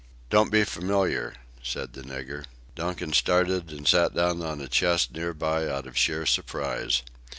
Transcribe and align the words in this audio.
"Don't 0.31 0.49
be 0.49 0.63
familiar," 0.63 1.35
said 1.61 1.93
the 1.93 2.01
nigger. 2.01 2.45
Donkin 2.73 3.13
started 3.13 3.69
and 3.71 3.87
sat 3.87 4.15
down 4.15 4.41
on 4.41 4.59
a 4.59 4.67
chest 4.67 5.11
near 5.13 5.31
by, 5.31 5.69
out 5.69 5.85
of 5.85 5.95
sheer 5.95 6.25
surprise. 6.25 7.03